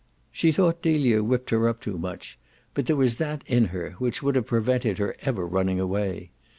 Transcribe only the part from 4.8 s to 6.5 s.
her ever running away.